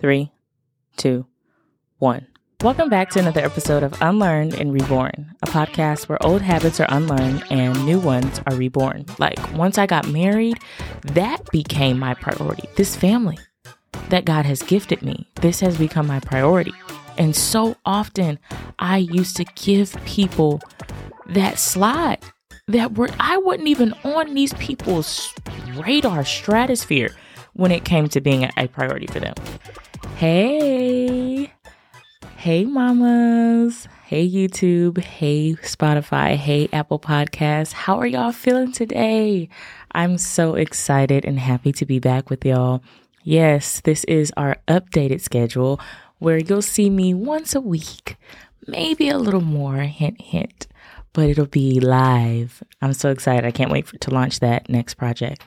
[0.00, 0.30] three,
[0.96, 1.26] two,
[1.98, 2.24] one.
[2.62, 6.86] Welcome back to another episode of Unlearned and Reborn, a podcast where old habits are
[6.88, 9.06] unlearned and new ones are reborn.
[9.18, 10.58] Like once I got married,
[11.02, 12.68] that became my priority.
[12.76, 13.38] This family
[14.10, 16.72] that God has gifted me, this has become my priority.
[17.16, 18.38] And so often
[18.78, 20.60] I used to give people
[21.26, 22.20] that slide
[22.68, 25.34] that were I wasn't even on these people's
[25.76, 27.10] radar stratosphere
[27.54, 29.34] when it came to being a priority for them.
[30.18, 31.52] Hey,
[32.38, 33.86] hey, mamas.
[34.04, 34.98] Hey, YouTube.
[34.98, 36.34] Hey, Spotify.
[36.34, 37.72] Hey, Apple Podcasts.
[37.72, 39.48] How are y'all feeling today?
[39.92, 42.82] I'm so excited and happy to be back with y'all.
[43.22, 45.80] Yes, this is our updated schedule
[46.18, 48.16] where you'll see me once a week,
[48.66, 50.66] maybe a little more, hint, hint,
[51.12, 52.60] but it'll be live.
[52.82, 53.44] I'm so excited.
[53.44, 55.44] I can't wait for, to launch that next project.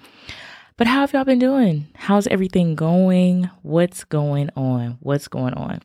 [0.81, 1.90] But how have y'all been doing?
[1.94, 3.52] How's everything going?
[3.62, 4.98] What's going on?
[4.99, 5.84] What's going on?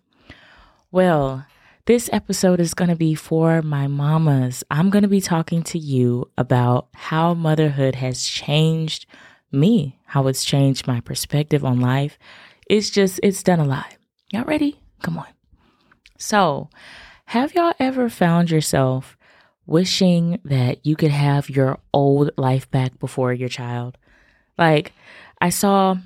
[0.90, 1.44] Well,
[1.84, 4.64] this episode is going to be for my mamas.
[4.70, 9.04] I'm going to be talking to you about how motherhood has changed
[9.52, 12.18] me, how it's changed my perspective on life.
[12.66, 13.94] It's just, it's done a lot.
[14.32, 14.80] Y'all ready?
[15.02, 15.28] Come on.
[16.16, 16.70] So,
[17.26, 19.18] have y'all ever found yourself
[19.66, 23.98] wishing that you could have your old life back before your child?
[24.58, 24.92] Like,
[25.40, 25.96] I saw,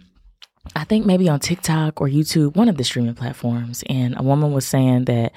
[0.75, 4.53] I think maybe on TikTok or YouTube, one of the streaming platforms, and a woman
[4.53, 5.33] was saying that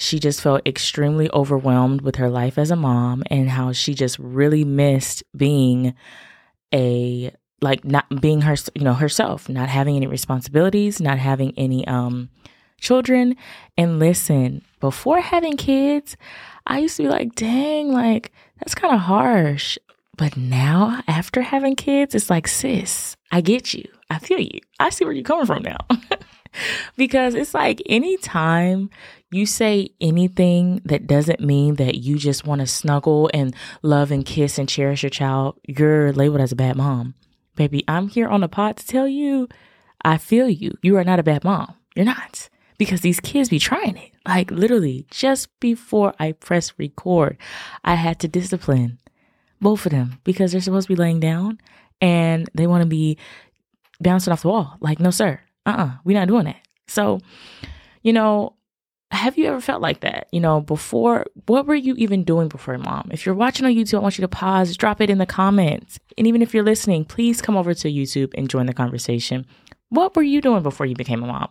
[0.00, 4.18] she just felt extremely overwhelmed with her life as a mom and how she just
[4.18, 5.94] really missed being
[6.72, 11.86] a like not being her you know herself not having any responsibilities not having any
[11.86, 12.30] um
[12.80, 13.36] children.
[13.76, 16.16] And listen before having kids
[16.66, 19.76] i used to be like dang like that's kind of harsh
[20.20, 23.90] but now, after having kids, it's like, sis, I get you.
[24.10, 24.60] I feel you.
[24.78, 25.78] I see where you're coming from now.
[26.98, 28.90] because it's like anytime
[29.30, 34.26] you say anything that doesn't mean that you just want to snuggle and love and
[34.26, 37.14] kiss and cherish your child, you're labeled as a bad mom.
[37.56, 39.48] Baby, I'm here on the pod to tell you,
[40.04, 40.76] I feel you.
[40.82, 41.76] You are not a bad mom.
[41.96, 42.50] You're not.
[42.76, 44.10] Because these kids be trying it.
[44.28, 47.38] Like literally, just before I press record,
[47.82, 48.98] I had to discipline
[49.60, 51.60] both of them, because they're supposed to be laying down
[52.00, 53.18] and they want to be
[54.00, 54.76] bouncing off the wall.
[54.80, 55.40] Like, no, sir.
[55.66, 56.60] Uh uh-uh, uh, we are not doing that.
[56.88, 57.20] So,
[58.02, 58.54] you know,
[59.10, 60.28] have you ever felt like that?
[60.32, 63.10] You know, before, what were you even doing before mom?
[63.12, 65.98] If you're watching on YouTube, I want you to pause, drop it in the comments.
[66.16, 69.46] And even if you're listening, please come over to YouTube and join the conversation.
[69.88, 71.50] What were you doing before you became a mom?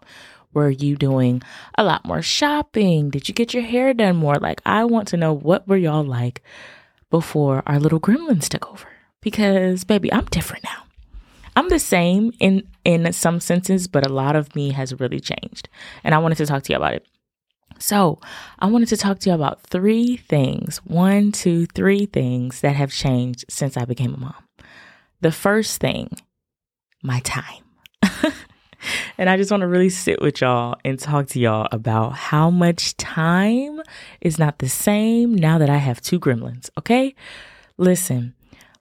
[0.54, 1.44] Were you doing
[1.78, 3.10] a lot more shopping?
[3.10, 4.36] Did you get your hair done more?
[4.36, 6.42] Like, I want to know what were y'all like
[7.10, 8.88] before our little gremlins took over.
[9.22, 10.84] Because, baby, I'm different now.
[11.56, 15.68] I'm the same in in some senses, but a lot of me has really changed.
[16.04, 17.06] And I wanted to talk to you about it.
[17.80, 18.20] So,
[18.60, 22.92] I wanted to talk to you about three things one, two, three things that have
[22.92, 24.44] changed since I became a mom.
[25.22, 26.12] The first thing,
[27.04, 27.64] my time.
[29.18, 32.50] and I just want to really sit with y'all and talk to y'all about how
[32.50, 33.82] much time
[34.22, 37.16] is not the same now that I have two gremlins, okay?
[37.78, 38.34] Listen,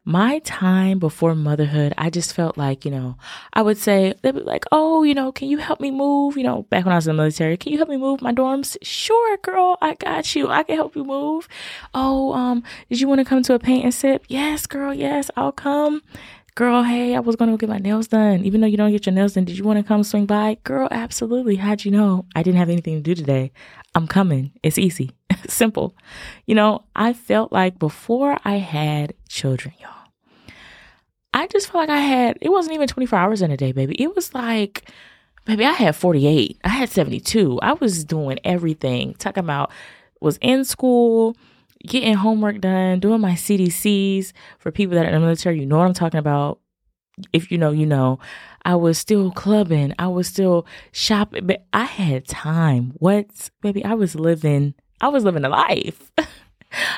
[0.08, 3.18] my time before motherhood, I just felt like, you know,
[3.52, 6.38] I would say, they'd be like, oh, you know, can you help me move?
[6.38, 8.32] You know, back when I was in the military, can you help me move my
[8.32, 8.78] dorms?
[8.80, 10.48] Sure, girl, I got you.
[10.48, 11.46] I can help you move.
[11.92, 14.24] Oh, um, did you want to come to a paint and sip?
[14.28, 16.02] Yes, girl, yes, I'll come.
[16.58, 18.44] Girl, hey, I was to go get my nails done.
[18.44, 20.56] Even though you don't get your nails done, did you want to come swing by?
[20.64, 21.54] Girl, absolutely.
[21.54, 22.26] How'd you know?
[22.34, 23.52] I didn't have anything to do today.
[23.94, 24.50] I'm coming.
[24.64, 25.12] It's easy,
[25.48, 25.94] simple.
[26.46, 30.10] You know, I felt like before I had children, y'all,
[31.32, 33.94] I just felt like I had, it wasn't even 24 hours in a day, baby.
[33.94, 34.90] It was like,
[35.44, 36.58] baby, I had 48.
[36.64, 37.60] I had 72.
[37.62, 39.14] I was doing everything.
[39.14, 39.70] Talking about,
[40.20, 41.36] was in school
[41.86, 45.60] getting homework done, doing my CDCs for people that are in the military.
[45.60, 46.60] You know what I'm talking about.
[47.32, 48.18] If you know, you know.
[48.64, 49.94] I was still clubbing.
[49.98, 52.92] I was still shopping, but I had time.
[52.96, 53.84] What, baby?
[53.84, 54.74] I was living.
[55.00, 56.12] I was living a life.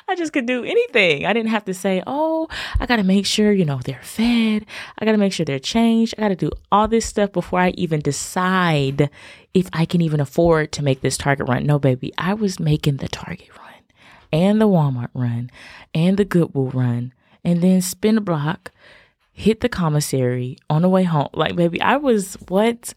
[0.09, 1.27] I just could do anything.
[1.27, 2.49] I didn't have to say, oh,
[2.81, 4.67] I got to make sure, you know, they're fed.
[4.99, 6.15] I got to make sure they're changed.
[6.19, 9.11] I got to do all this stuff before I even decide
[9.55, 11.67] if I can even afford to make this Target run.
[11.67, 13.71] No, baby, I was making the Target run
[14.33, 15.51] and the Walmart run
[15.95, 17.13] and the Goodwill run
[17.45, 18.71] and then spin a block,
[19.33, 21.29] hit the commissary on the way home.
[21.33, 22.95] Like, baby, I was what?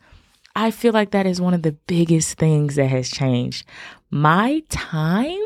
[0.56, 3.66] I feel like that is one of the biggest things that has changed.
[4.12, 5.40] My time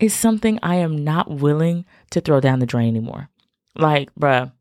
[0.00, 3.28] is something I am not willing to throw down the drain anymore.
[3.76, 4.52] Like, bruh,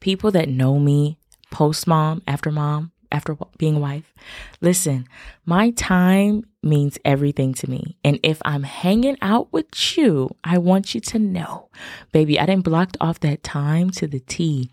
[0.00, 1.18] people that know me
[1.50, 4.14] post mom, after mom, after being a wife.
[4.60, 5.06] Listen,
[5.44, 7.96] my time means everything to me.
[8.04, 11.68] And if I'm hanging out with you, I want you to know,
[12.12, 14.70] baby, I didn't blocked off that time to the T.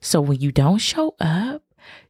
[0.00, 1.62] So when you don't show up,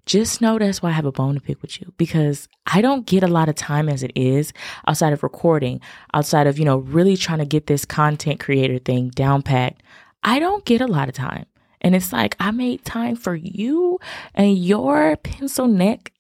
[0.06, 3.06] just know that's why I have a bone to pick with you because I don't
[3.06, 4.52] get a lot of time as it is
[4.86, 5.80] outside of recording,
[6.12, 9.82] outside of, you know, really trying to get this content creator thing down packed.
[10.22, 11.46] I don't get a lot of time.
[11.80, 13.98] And it's like I made time for you
[14.34, 16.12] and your pencil neck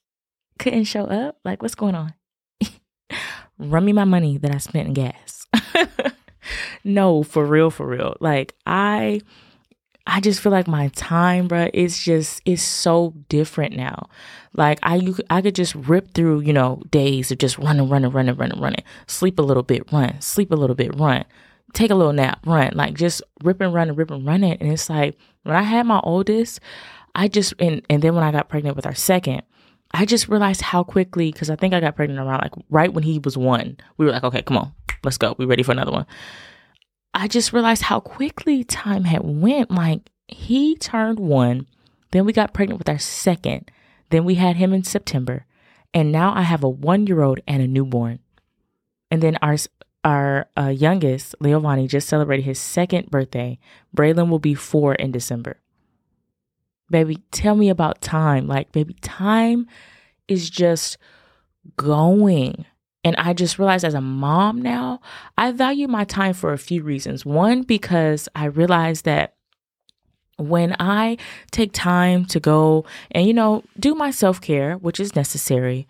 [0.58, 1.38] couldn't show up.
[1.44, 2.14] Like, what's going on?
[3.58, 5.46] Run me my money that I spent in gas.
[6.84, 8.16] no, for real, for real.
[8.20, 9.20] Like, I
[10.06, 14.08] I just feel like my time, bro, it's just it's so different now.
[14.52, 18.10] Like I you, I could just rip through, you know, days of just running, running,
[18.10, 18.84] running, running, running.
[19.06, 20.20] Sleep a little bit, run.
[20.20, 21.24] Sleep a little bit, run.
[21.72, 22.72] Take a little nap, run.
[22.74, 24.60] Like just rip and run and rip and run it.
[24.60, 26.60] And it's like when I had my oldest,
[27.14, 29.42] I just and and then when I got pregnant with our second,
[29.94, 33.04] I just realized how quickly because I think I got pregnant around like right when
[33.04, 33.76] he was one.
[33.96, 34.74] We were like, okay, come on,
[35.04, 35.36] let's go.
[35.38, 36.06] We ready for another one.
[37.14, 39.70] I just realized how quickly time had went.
[39.70, 41.68] Like he turned one,
[42.10, 43.70] then we got pregnant with our second,
[44.10, 45.46] then we had him in September,
[45.94, 48.18] and now I have a one year old and a newborn.
[49.12, 49.56] And then our
[50.02, 53.60] our uh, youngest, Leovani, just celebrated his second birthday.
[53.96, 55.60] Braylon will be four in December.
[56.90, 58.46] Baby, tell me about time.
[58.46, 59.66] Like, baby, time
[60.28, 60.98] is just
[61.76, 62.66] going.
[63.02, 65.00] And I just realized as a mom now,
[65.36, 67.26] I value my time for a few reasons.
[67.26, 69.34] One, because I realized that
[70.36, 71.18] when I
[71.50, 75.86] take time to go and, you know, do my self care, which is necessary,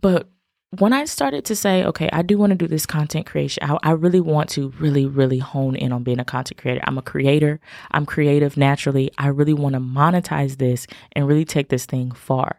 [0.00, 0.28] but
[0.78, 3.76] when I started to say, okay, I do want to do this content creation, I,
[3.82, 6.80] I, really want to really, really hone in on being a content creator.
[6.84, 7.60] I'm a creator,
[7.90, 9.10] I'm creative naturally.
[9.18, 12.58] I really want to monetize this and really take this thing far.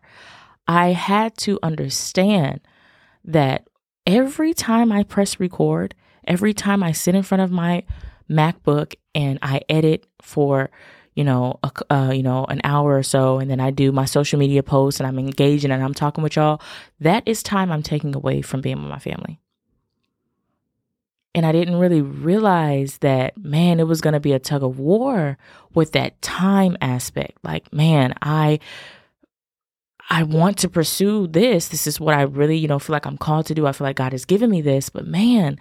[0.67, 2.61] I had to understand
[3.25, 3.67] that
[4.05, 5.95] every time I press record,
[6.25, 7.83] every time I sit in front of my
[8.29, 10.69] MacBook and I edit for
[11.15, 14.05] you know a, uh, you know an hour or so and then I do my
[14.05, 16.61] social media posts and I'm engaging and I'm talking with y'all
[16.99, 19.39] that is time I'm taking away from being with my family
[21.35, 24.79] and I didn't really realize that man it was going to be a tug of
[24.79, 25.37] war
[25.73, 28.59] with that time aspect like man I
[30.09, 31.69] I want to pursue this.
[31.69, 33.65] This is what I really, you know, feel like I'm called to do.
[33.65, 34.89] I feel like God has given me this.
[34.89, 35.57] But man,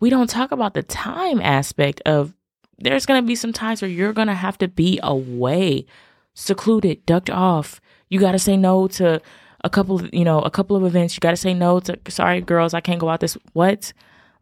[0.00, 2.32] we don't talk about the time aspect of
[2.78, 5.86] there's going to be some times where you're going to have to be away,
[6.34, 7.80] secluded, ducked off.
[8.08, 9.20] You got to say no to
[9.64, 11.16] a couple of, you know, a couple of events.
[11.16, 13.36] You got to say no to, sorry, girls, I can't go out this.
[13.52, 13.92] What?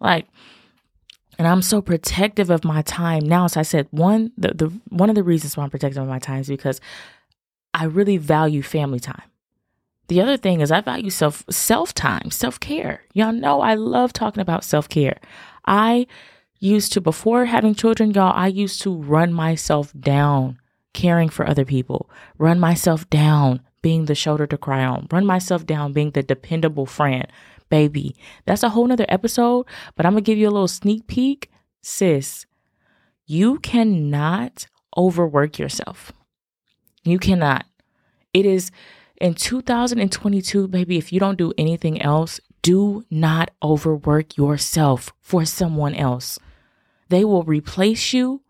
[0.01, 0.27] Like,
[1.39, 3.47] and I'm so protective of my time now.
[3.47, 6.19] So I said, one, the, the, one of the reasons why I'm protective of my
[6.19, 6.81] time is because
[7.73, 9.23] I really value family time.
[10.09, 13.05] The other thing is I value self self time, self care.
[13.15, 15.19] Y'all know I love talking about self care.
[15.67, 16.09] I
[16.61, 18.33] used to before having children, y'all.
[18.35, 20.59] I used to run myself down
[20.93, 22.09] caring for other people,
[22.39, 26.87] run myself down being the shoulder to cry on, run myself down being the dependable
[26.87, 27.27] friend.
[27.71, 28.17] Baby,
[28.47, 29.67] that's a whole nother episode,
[29.97, 31.51] but I'm gonna give you a little sneak peek.
[31.83, 32.47] Sis,
[33.27, 34.67] you cannot
[34.97, 36.13] overwork yourself.
[37.05, 37.65] You cannot.
[38.35, 38.71] It is
[39.21, 45.95] in 2022, baby, if you don't do anything else, do not overwork yourself for someone
[45.95, 46.39] else.
[47.11, 48.43] They will replace you,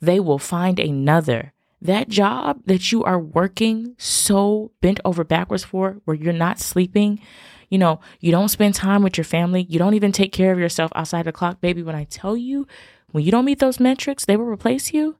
[0.00, 1.52] they will find another.
[1.82, 7.20] That job that you are working so bent over backwards for, where you're not sleeping,
[7.68, 10.58] you know, you don't spend time with your family, you don't even take care of
[10.58, 11.82] yourself outside the clock, baby.
[11.82, 12.66] When I tell you,
[13.10, 15.18] when you don't meet those metrics, they will replace you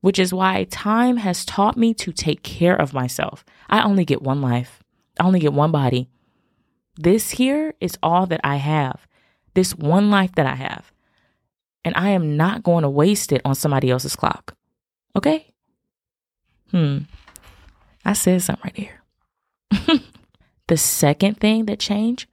[0.00, 3.44] which is why time has taught me to take care of myself.
[3.68, 4.82] I only get one life,
[5.18, 6.08] I only get one body.
[6.96, 9.06] This here is all that I have,
[9.54, 10.92] this one life that I have.
[11.84, 14.54] And I am not going to waste it on somebody else's clock.
[15.16, 15.52] Okay?
[16.70, 16.98] Hmm.
[18.04, 20.00] I said something right here.
[20.68, 22.28] the second thing that changed,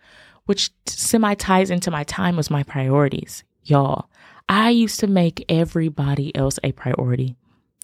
[0.45, 3.43] which semi ties into my time, was my priorities.
[3.63, 4.09] Y'all,
[4.49, 7.35] I used to make everybody else a priority.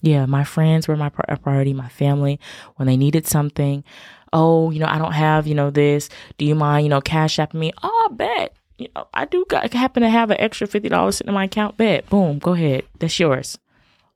[0.01, 2.39] Yeah, my friends were my priority, my family,
[2.75, 3.83] when they needed something.
[4.33, 6.09] Oh, you know, I don't have, you know, this.
[6.37, 7.71] Do you mind, you know, cash apping me?
[7.81, 8.53] Oh, bet.
[8.77, 11.77] You know, I do got, happen to have an extra $50 sitting in my account.
[11.77, 12.09] Bet.
[12.09, 12.39] Boom.
[12.39, 12.85] Go ahead.
[12.99, 13.57] That's yours.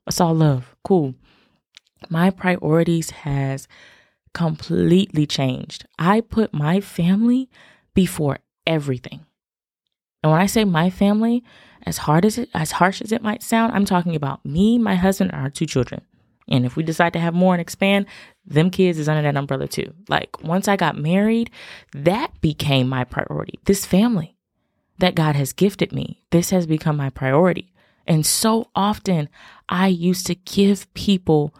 [0.06, 0.74] It's all love.
[0.84, 1.14] Cool.
[2.08, 3.68] My priorities has
[4.34, 5.84] completely changed.
[5.98, 7.50] I put my family
[7.94, 9.26] before everything.
[10.22, 11.44] And when I say my family,
[11.84, 14.94] as hard as it as harsh as it might sound, I'm talking about me, my
[14.94, 16.02] husband, and our two children.
[16.48, 18.06] And if we decide to have more and expand,
[18.44, 19.92] them kids is under that umbrella too.
[20.08, 21.50] Like once I got married,
[21.92, 23.58] that became my priority.
[23.64, 24.36] This family
[24.98, 27.72] that God has gifted me, this has become my priority.
[28.06, 29.28] And so often
[29.68, 31.54] I used to give people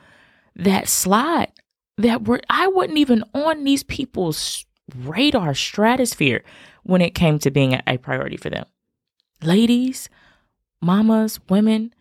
[0.57, 1.52] that slide
[1.99, 4.64] that were, I wasn't even on these people's
[4.97, 6.42] radar stratosphere
[6.83, 8.64] when it came to being a priority for them.
[9.42, 10.09] Ladies,
[10.80, 11.95] mamas, women,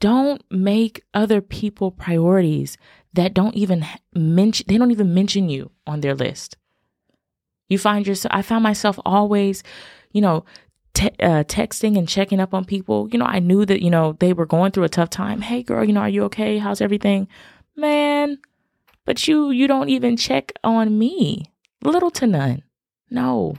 [0.00, 2.76] don't make other people priorities
[3.12, 6.56] that don't even mention they don't even mention you on their list.
[7.68, 9.62] You find yourself I found myself always,
[10.12, 10.44] you know,
[10.94, 13.08] te- uh, texting and checking up on people.
[13.12, 15.40] You know, I knew that, you know, they were going through a tough time.
[15.42, 16.58] Hey girl, you know, are you okay?
[16.58, 17.28] How's everything?
[17.74, 18.38] Man,
[19.04, 21.52] but you you don't even check on me.
[21.82, 22.62] Little to none.
[23.10, 23.56] No.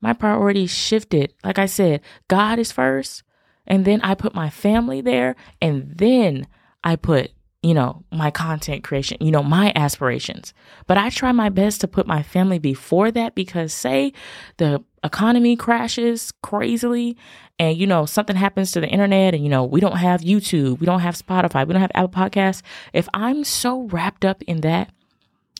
[0.00, 1.32] My priorities shifted.
[1.42, 3.22] Like I said, God is first,
[3.66, 6.46] and then I put my family there, and then
[6.84, 7.30] I put
[7.66, 10.54] you know, my content creation, you know, my aspirations.
[10.86, 14.12] But I try my best to put my family before that because, say,
[14.58, 17.16] the economy crashes crazily
[17.58, 20.78] and, you know, something happens to the internet and, you know, we don't have YouTube,
[20.78, 22.62] we don't have Spotify, we don't have Apple Podcasts.
[22.92, 24.92] If I'm so wrapped up in that,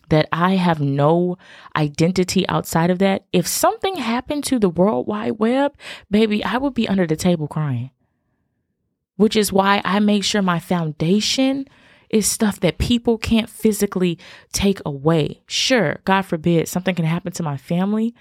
[0.08, 1.36] that I have no
[1.74, 5.76] identity outside of that, if something happened to the World Wide Web,
[6.08, 7.90] baby, I would be under the table crying.
[9.16, 11.66] Which is why I make sure my foundation
[12.10, 14.18] is stuff that people can't physically
[14.52, 15.42] take away.
[15.46, 18.14] Sure, God forbid something can happen to my family,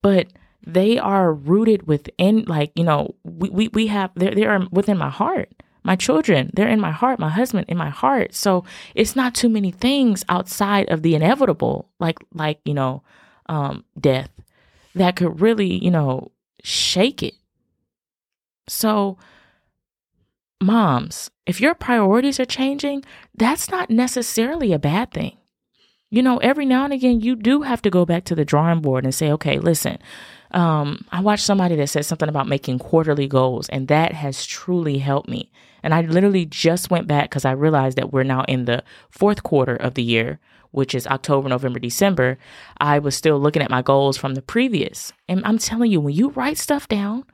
[0.00, 0.28] but
[0.64, 4.98] they are rooted within, like, you know, we, we, we have, they're, they are within
[4.98, 5.50] my heart.
[5.84, 8.34] My children, they're in my heart, my husband in my heart.
[8.34, 8.64] So
[8.94, 13.02] it's not too many things outside of the inevitable, like, like, you know,
[13.46, 14.30] um, death
[14.94, 16.30] that could really, you know,
[16.62, 17.34] shake it.
[18.68, 19.18] So,
[20.62, 23.04] moms, if your priorities are changing,
[23.34, 25.36] that's not necessarily a bad thing.
[26.10, 28.80] You know, every now and again, you do have to go back to the drawing
[28.80, 29.98] board and say, okay, listen,
[30.50, 34.98] um, I watched somebody that said something about making quarterly goals, and that has truly
[34.98, 35.50] helped me.
[35.82, 39.42] And I literally just went back because I realized that we're now in the fourth
[39.42, 40.38] quarter of the year,
[40.70, 42.38] which is October, November, December.
[42.78, 45.12] I was still looking at my goals from the previous.
[45.28, 47.24] And I'm telling you, when you write stuff down,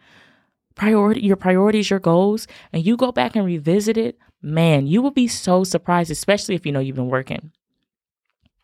[0.79, 5.11] priority your priorities, your goals, and you go back and revisit it, man, you will
[5.11, 7.53] be so surprised, especially if you know you've been working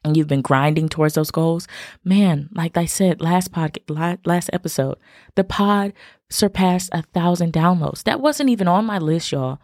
[0.04, 1.66] and you've been grinding towards those goals.
[2.04, 4.96] Man, like I said last podcast, last episode,
[5.34, 5.92] the pod
[6.30, 8.04] surpassed a thousand downloads.
[8.04, 9.58] That wasn't even on my list, y'all.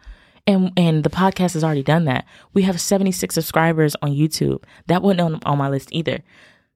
[0.47, 2.25] And and the podcast has already done that.
[2.53, 4.63] We have 76 subscribers on YouTube.
[4.87, 6.23] That wasn't on, on my list either.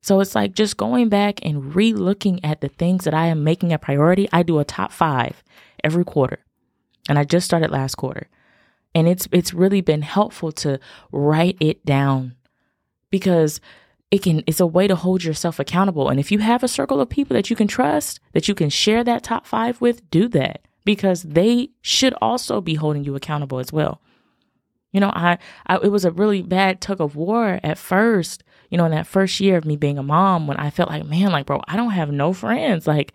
[0.01, 3.43] So it's like just going back and re looking at the things that I am
[3.43, 4.29] making a priority.
[4.31, 5.43] I do a top five
[5.85, 6.39] every quarter.
[7.07, 8.27] And I just started last quarter.
[8.93, 10.79] And it's it's really been helpful to
[11.11, 12.35] write it down
[13.09, 13.61] because
[14.09, 16.09] it can it's a way to hold yourself accountable.
[16.09, 18.69] And if you have a circle of people that you can trust, that you can
[18.69, 23.59] share that top 5 with, do that because they should also be holding you accountable
[23.59, 24.01] as well.
[24.93, 25.37] You know, I,
[25.67, 29.07] I it was a really bad tug of war at first, you know, in that
[29.07, 31.75] first year of me being a mom when I felt like, man, like bro, I
[31.75, 32.87] don't have no friends.
[32.87, 33.13] Like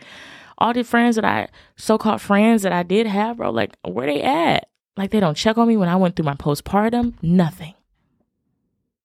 [0.61, 4.07] all the friends that I so called friends that I did have, bro, like where
[4.07, 4.69] they at?
[4.97, 7.75] Like they don't check on me when I went through my postpartum, nothing.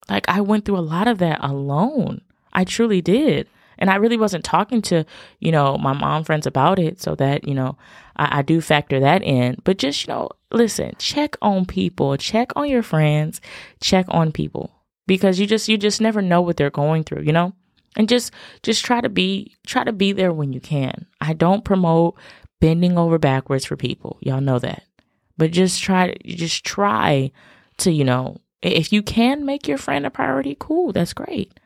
[0.08, 2.20] Like I went through a lot of that alone.
[2.52, 3.48] I truly did.
[3.78, 5.04] And I really wasn't talking to,
[5.38, 7.76] you know, my mom friends about it so that, you know,
[8.16, 9.58] I, I do factor that in.
[9.64, 13.40] But just, you know, listen, check on people, check on your friends,
[13.80, 14.72] check on people.
[15.06, 17.52] Because you just you just never know what they're going through, you know?
[17.96, 21.06] And just just try to be try to be there when you can.
[21.20, 22.16] I don't promote
[22.60, 24.18] bending over backwards for people.
[24.20, 24.84] Y'all know that.
[25.36, 27.32] But just try just try
[27.78, 31.58] to, you know, if you can make your friend a priority, cool, that's great.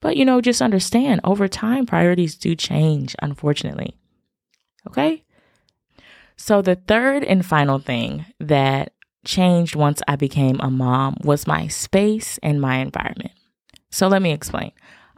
[0.00, 3.96] But you know, just understand over time priorities do change, unfortunately.
[4.86, 5.24] Okay?
[6.36, 11.68] So the third and final thing that changed once I became a mom was my
[11.68, 13.30] space and my environment.
[13.90, 14.72] So let me explain.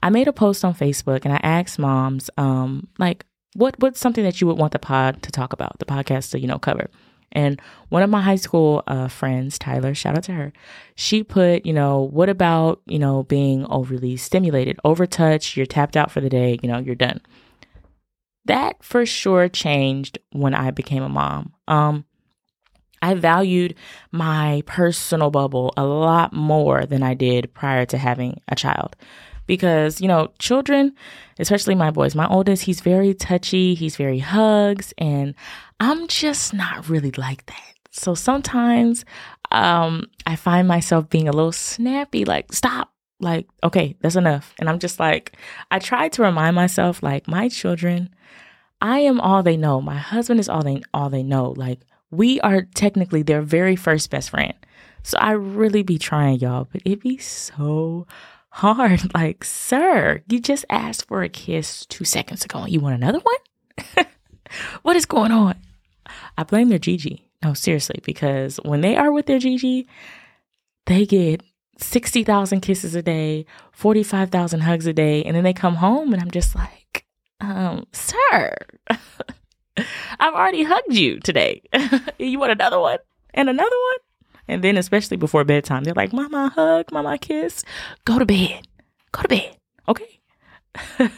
[0.05, 4.23] I made a post on Facebook and I asked moms, um, like, what what's something
[4.23, 6.91] that you would want the pod to talk about, the podcast to you know cover.
[7.33, 10.53] And one of my high school uh, friends, Tyler, shout out to her,
[10.95, 16.13] she put, you know, what about, you know, being overly stimulated, overtouched, you're tapped out
[16.13, 17.21] for the day, you know, you're done.
[18.45, 21.55] That for sure changed when I became a mom.
[21.67, 22.05] Um,
[23.03, 23.75] I valued
[24.13, 28.95] my personal bubble a lot more than I did prior to having a child
[29.47, 30.95] because, you know, children,
[31.39, 35.35] especially my boys, my oldest, he's very touchy, he's very hugs, and
[35.81, 37.75] I'm just not really like that.
[37.91, 39.05] So sometimes
[39.51, 44.55] um, I find myself being a little snappy, like, stop, like, okay, that's enough.
[44.59, 45.37] And I'm just like,
[45.71, 48.11] I try to remind myself, like, my children,
[48.81, 49.81] I am all they know.
[49.81, 51.55] My husband is all they all they know.
[51.57, 54.55] Like, we are technically their very first best friend.
[55.03, 58.07] So I really be trying, y'all, but it be so
[58.55, 59.03] hard.
[59.15, 64.07] Like, sir, you just asked for a kiss two seconds ago you want another one?
[64.83, 65.57] what is going on?
[66.37, 67.29] I blame their Gigi.
[67.43, 69.87] No, seriously, because when they are with their Gigi,
[70.87, 71.43] they get
[71.79, 76.31] 60,000 kisses a day, 45,000 hugs a day, and then they come home and I'm
[76.31, 77.05] just like,
[77.41, 78.55] um, sir,
[80.19, 81.63] I've already hugged you today.
[82.19, 82.99] you want another one
[83.33, 83.99] and another one?
[84.49, 87.65] And then, especially before bedtime, they're like, Mama, hug, Mama, kiss.
[88.05, 88.67] Go to bed.
[89.13, 89.57] Go to bed.
[89.89, 90.21] Okay.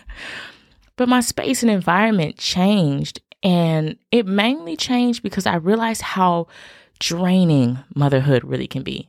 [0.96, 3.20] but my space and environment changed.
[3.42, 6.46] And it mainly changed because I realized how
[6.98, 9.08] draining motherhood really can be.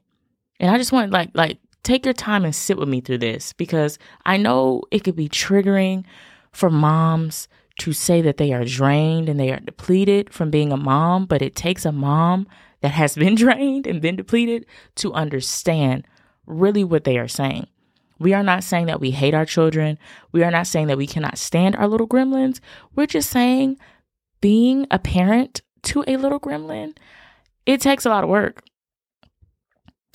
[0.59, 3.53] And I just want like like take your time and sit with me through this
[3.53, 6.03] because I know it could be triggering
[6.51, 7.47] for moms
[7.79, 11.41] to say that they are drained and they are depleted from being a mom, but
[11.41, 12.47] it takes a mom
[12.81, 14.65] that has been drained and been depleted
[14.95, 16.05] to understand
[16.45, 17.67] really what they are saying.
[18.19, 19.99] We are not saying that we hate our children.
[20.31, 22.59] We are not saying that we cannot stand our little gremlins.
[22.95, 23.77] We're just saying
[24.41, 26.97] being a parent to a little gremlin,
[27.65, 28.63] it takes a lot of work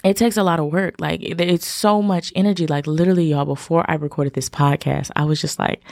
[0.04, 0.97] it takes a lot of work.
[0.99, 2.66] Like it's so much energy.
[2.66, 5.83] Like literally, y'all, before I recorded this podcast, I was just like,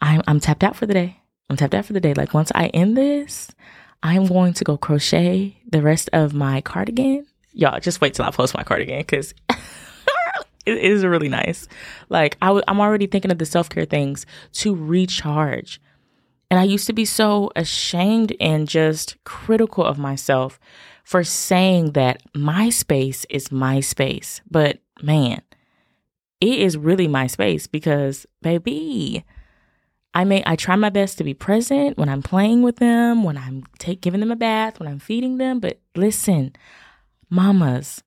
[0.00, 1.20] I'm I'm tapped out for the day.
[1.48, 2.14] I'm tapped out for the day.
[2.14, 3.48] Like once I end this,
[4.02, 7.26] I'm going to go crochet the rest of my cardigan.
[7.52, 9.34] Y'all, just wait till I post my cardigan because
[10.66, 11.66] it is really nice.
[12.08, 15.80] Like i w- I'm already thinking of the self care things to recharge.
[16.50, 20.58] And I used to be so ashamed and just critical of myself
[21.04, 24.40] for saying that my space is my space.
[24.50, 25.42] But man,
[26.40, 29.24] it is really my space because baby,
[30.18, 33.38] I may I try my best to be present when I'm playing with them, when
[33.38, 36.56] I'm take giving them a bath, when I'm feeding them, but listen,
[37.30, 38.02] mamas,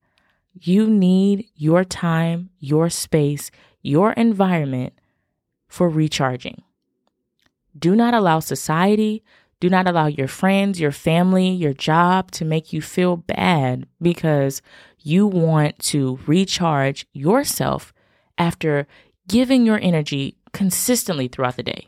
[0.60, 3.50] you need your time, your space,
[3.82, 4.92] your environment
[5.70, 6.62] for recharging.
[7.80, 9.24] Do not allow society,
[9.62, 14.62] do not allow your friends, your family, your job to make you feel bad because
[15.00, 17.94] you want to recharge yourself
[18.38, 18.86] after
[19.30, 21.88] giving your energy consistently throughout the day.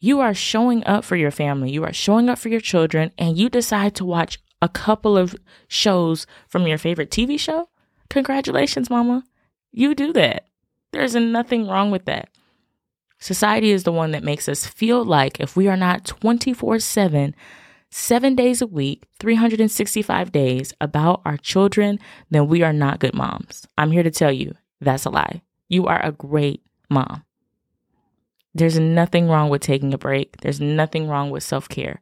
[0.00, 3.36] You are showing up for your family, you are showing up for your children, and
[3.36, 7.68] you decide to watch a couple of shows from your favorite TV show.
[8.08, 9.24] Congratulations, mama.
[9.72, 10.46] You do that.
[10.92, 12.30] There's nothing wrong with that.
[13.18, 17.34] Society is the one that makes us feel like if we are not 24 7,
[17.90, 21.98] seven days a week, 365 days about our children,
[22.30, 23.66] then we are not good moms.
[23.76, 25.42] I'm here to tell you that's a lie.
[25.68, 27.24] You are a great mom.
[28.54, 32.00] There's nothing wrong with taking a break, there's nothing wrong with self care.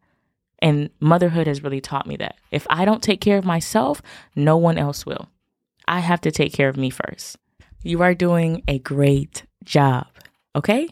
[0.60, 2.36] And motherhood has really taught me that.
[2.50, 4.00] If I don't take care of myself,
[4.34, 5.28] no one else will.
[5.86, 7.36] I have to take care of me first.
[7.82, 10.06] You are doing a great job,
[10.54, 10.88] okay?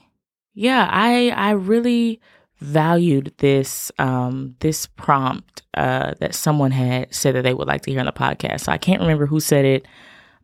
[0.55, 2.21] yeah, I I really
[2.61, 7.91] valued this um this prompt uh that someone had said that they would like to
[7.91, 8.61] hear on the podcast.
[8.61, 9.87] So I can't remember who said it.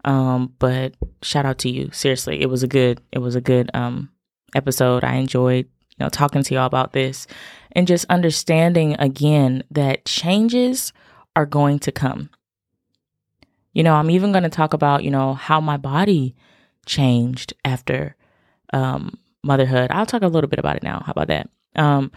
[0.05, 1.91] Um, but shout out to you.
[1.93, 4.11] Seriously, it was a good it was a good um
[4.55, 5.05] episode.
[5.05, 7.27] I enjoyed, you know, talking to y'all about this
[7.73, 10.93] and just understanding again that changes
[11.37, 12.31] are going to come.
[13.73, 16.35] You know, I'm even going to talk about, you know, how my body
[16.87, 18.17] changed after
[18.73, 19.91] um motherhood.
[19.91, 21.03] I'll talk a little bit about it now.
[21.05, 21.49] How about that?
[21.77, 22.13] Um,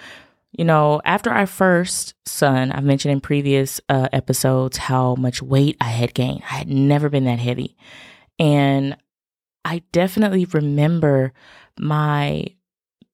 [0.51, 5.77] you know, after our first son, I've mentioned in previous uh, episodes how much weight
[5.81, 6.43] I had gained.
[6.43, 7.75] I had never been that heavy.
[8.39, 8.95] And
[9.65, 11.33] I definitely remember
[11.79, 12.47] my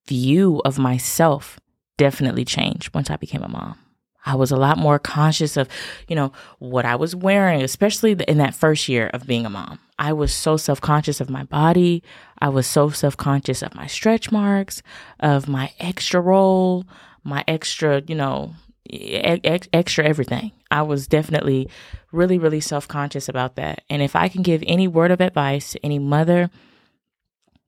[0.07, 1.59] view of myself
[1.97, 3.77] definitely changed once I became a mom.
[4.25, 5.69] I was a lot more conscious of,
[6.07, 9.79] you know, what I was wearing, especially in that first year of being a mom.
[9.97, 12.03] I was so self conscious of my body.
[12.39, 14.81] I was so self conscious of my stretch marks,
[15.19, 16.85] of my extra roll,
[17.23, 18.55] my extra, you know,
[18.89, 20.51] ex- extra everything.
[20.71, 21.69] I was definitely
[22.11, 23.83] really, really self conscious about that.
[23.89, 26.49] And if I can give any word of advice to any mother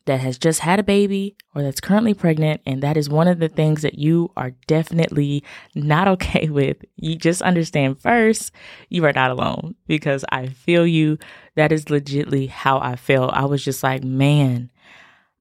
[0.06, 3.40] that has just had a baby or that's currently pregnant, and that is one of
[3.40, 5.44] the things that you are definitely
[5.76, 8.52] not okay with, you just understand first,
[8.90, 11.18] you are not alone because I feel you.
[11.56, 13.34] That is legitly how I felt.
[13.34, 14.72] I was just like, man,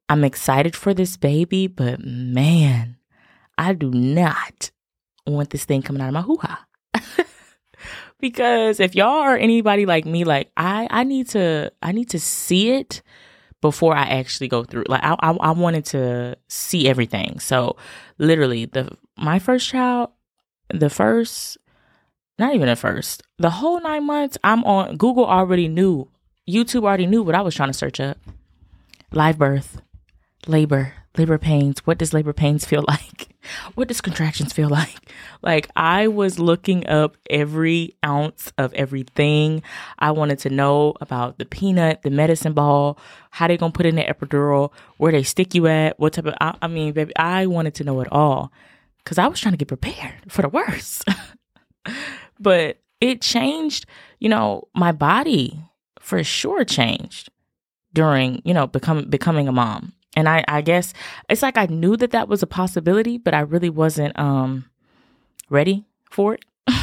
[0.08, 2.96] I'm excited for this baby, but man,
[3.56, 4.72] I do not
[5.24, 6.66] want this thing coming out of my hoo ha.
[8.20, 12.20] because if y'all are anybody like me, like I, I need to, I need to
[12.20, 13.02] see it
[13.60, 14.84] before I actually go through.
[14.88, 17.38] Like I, I, I wanted to see everything.
[17.40, 17.76] So
[18.18, 20.10] literally, the my first child,
[20.72, 21.58] the first,
[22.38, 25.26] not even the first, the whole nine months, I'm on Google.
[25.26, 26.08] Already knew,
[26.48, 28.18] YouTube already knew what I was trying to search up.
[29.12, 29.82] Live birth,
[30.46, 31.80] labor, labor pains.
[31.86, 33.29] What does labor pains feel like?
[33.74, 34.96] What does contractions feel like?
[35.42, 39.62] Like I was looking up every ounce of everything.
[39.98, 42.98] I wanted to know about the peanut, the medicine ball,
[43.30, 46.34] how they gonna put in the epidural, where they stick you at, what type of.
[46.40, 48.52] I, I mean, baby, I wanted to know it all
[48.98, 51.04] because I was trying to get prepared for the worst.
[52.40, 53.86] but it changed.
[54.18, 55.58] You know, my body
[55.98, 57.30] for sure changed
[57.92, 60.92] during you know becoming becoming a mom and I, I guess
[61.28, 64.64] it's like I knew that that was a possibility, but I really wasn't um,
[65.48, 66.44] ready for it.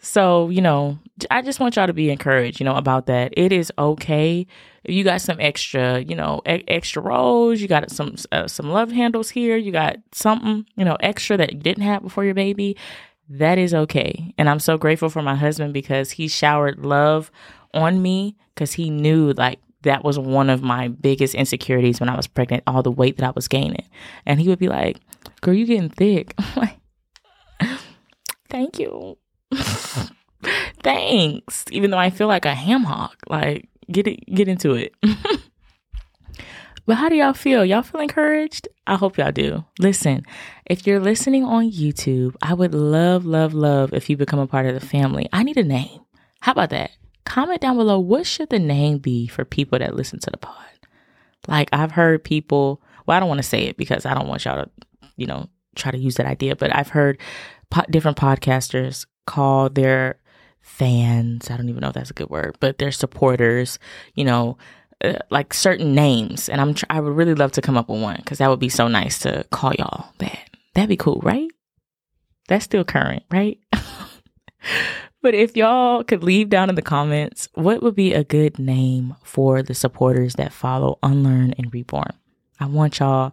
[0.00, 0.98] so, you know,
[1.30, 3.34] I just want y'all to be encouraged, you know, about that.
[3.36, 4.46] It is okay
[4.84, 8.70] if you got some extra, you know, e- extra rolls, you got some uh, some
[8.70, 12.34] love handles here, you got something, you know, extra that you didn't have before your
[12.34, 12.76] baby.
[13.28, 14.34] That is okay.
[14.36, 17.30] And I'm so grateful for my husband because he showered love
[17.72, 22.16] on me because he knew like that was one of my biggest insecurities when I
[22.16, 23.86] was pregnant, all the weight that I was gaining.
[24.26, 24.98] And he would be like,
[25.40, 26.34] Girl, you getting thick.
[26.56, 26.78] Like,
[28.48, 29.18] Thank you.
[30.82, 31.64] Thanks.
[31.70, 33.16] Even though I feel like a ham hock.
[33.28, 34.94] Like, get it get into it.
[36.86, 37.64] but how do y'all feel?
[37.64, 38.68] Y'all feel encouraged?
[38.86, 39.64] I hope y'all do.
[39.78, 40.24] Listen,
[40.66, 44.66] if you're listening on YouTube, I would love, love, love if you become a part
[44.66, 45.28] of the family.
[45.32, 46.00] I need a name.
[46.40, 46.90] How about that?
[47.24, 50.56] Comment down below what should the name be for people that listen to the pod.
[51.48, 54.44] Like I've heard people, well, I don't want to say it because I don't want
[54.44, 54.70] y'all to,
[55.16, 57.18] you know, try to use that idea, but I've heard
[57.70, 60.18] po- different podcasters call their
[60.60, 63.78] fans, I don't even know if that's a good word, but their supporters,
[64.14, 64.56] you know,
[65.02, 66.48] uh, like certain names.
[66.48, 68.60] And I'm, tr- I would really love to come up with one because that would
[68.60, 70.38] be so nice to call y'all that.
[70.74, 71.50] That'd be cool, right?
[72.48, 73.58] That's still current, right?
[75.24, 79.16] But if y'all could leave down in the comments, what would be a good name
[79.22, 82.12] for the supporters that follow Unlearn and Reborn?
[82.60, 83.32] I want y'all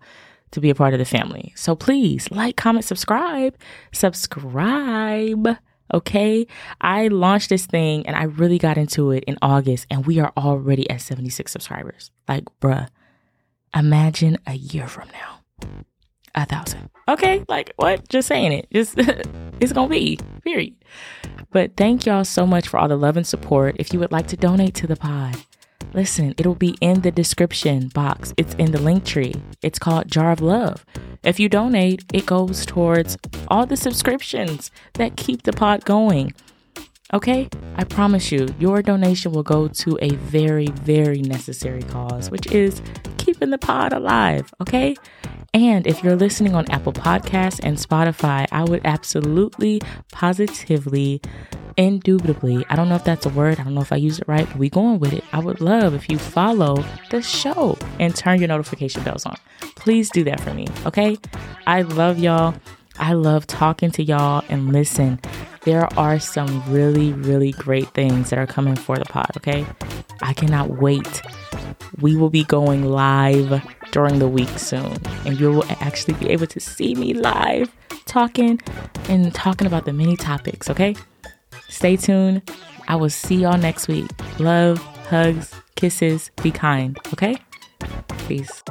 [0.51, 1.51] to be a part of the family.
[1.57, 3.57] So please like, comment, subscribe.
[3.91, 5.57] Subscribe.
[5.93, 6.47] Okay.
[6.79, 10.31] I launched this thing and I really got into it in August and we are
[10.37, 12.09] already at 76 subscribers.
[12.25, 12.87] Like, bruh,
[13.75, 15.41] imagine a year from now
[16.35, 16.89] a thousand.
[17.07, 18.07] Okay, like what?
[18.09, 18.67] Just saying it.
[18.71, 18.95] Just
[19.59, 20.19] it's gonna be.
[20.43, 20.75] Period.
[21.51, 23.75] But thank y'all so much for all the love and support.
[23.79, 25.37] If you would like to donate to the pod,
[25.93, 28.33] listen, it'll be in the description box.
[28.37, 29.35] It's in the link tree.
[29.61, 30.85] It's called Jar of Love.
[31.23, 33.17] If you donate, it goes towards
[33.49, 36.33] all the subscriptions that keep the pod going.
[37.13, 37.49] Okay?
[37.75, 42.81] I promise you, your donation will go to a very, very necessary cause, which is
[43.17, 44.53] keeping the pod alive.
[44.61, 44.95] Okay?
[45.53, 51.21] And if you're listening on Apple Podcasts and Spotify, I would absolutely, positively,
[51.75, 54.27] indubitably, I don't know if that's a word, I don't know if I use it
[54.27, 55.25] right, but we going with it.
[55.33, 59.35] I would love if you follow the show and turn your notification bells on.
[59.75, 61.17] Please do that for me, okay?
[61.67, 62.55] I love y'all.
[62.97, 65.19] I love talking to y'all and listen.
[65.63, 69.65] There are some really, really great things that are coming for the pod, okay?
[70.23, 71.21] I cannot wait.
[71.99, 76.47] We will be going live during the week soon, and you will actually be able
[76.47, 77.71] to see me live
[78.05, 78.59] talking
[79.07, 80.95] and talking about the many topics, okay?
[81.69, 82.41] Stay tuned.
[82.87, 84.09] I will see y'all next week.
[84.39, 87.37] Love, hugs, kisses, be kind, okay?
[88.27, 88.63] Peace.